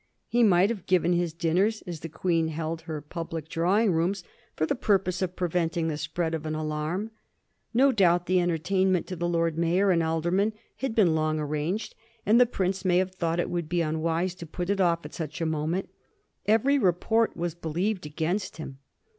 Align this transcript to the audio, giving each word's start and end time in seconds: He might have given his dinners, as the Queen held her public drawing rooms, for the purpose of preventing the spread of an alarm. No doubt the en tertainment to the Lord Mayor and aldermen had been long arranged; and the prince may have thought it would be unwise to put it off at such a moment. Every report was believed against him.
He 0.27 0.41
might 0.41 0.71
have 0.71 0.87
given 0.87 1.13
his 1.13 1.31
dinners, 1.31 1.83
as 1.83 1.99
the 1.99 2.09
Queen 2.09 2.47
held 2.47 2.81
her 2.81 3.01
public 3.03 3.47
drawing 3.47 3.91
rooms, 3.93 4.23
for 4.55 4.65
the 4.65 4.73
purpose 4.73 5.21
of 5.21 5.35
preventing 5.35 5.89
the 5.89 5.95
spread 5.99 6.33
of 6.33 6.47
an 6.47 6.55
alarm. 6.55 7.11
No 7.71 7.91
doubt 7.91 8.25
the 8.25 8.39
en 8.39 8.49
tertainment 8.49 9.05
to 9.05 9.15
the 9.15 9.29
Lord 9.29 9.59
Mayor 9.59 9.91
and 9.91 10.01
aldermen 10.01 10.53
had 10.77 10.95
been 10.95 11.13
long 11.13 11.39
arranged; 11.39 11.93
and 12.25 12.41
the 12.41 12.47
prince 12.47 12.83
may 12.83 12.97
have 12.97 13.13
thought 13.13 13.39
it 13.39 13.51
would 13.51 13.69
be 13.69 13.81
unwise 13.81 14.33
to 14.37 14.47
put 14.47 14.71
it 14.71 14.81
off 14.81 15.05
at 15.05 15.13
such 15.13 15.39
a 15.39 15.45
moment. 15.45 15.87
Every 16.47 16.79
report 16.79 17.37
was 17.37 17.53
believed 17.53 18.07
against 18.07 18.57
him. 18.57 18.79